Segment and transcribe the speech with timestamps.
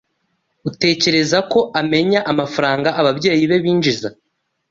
[0.69, 4.09] Utekereza ko amenya amafaranga ababyeyi be binjiza?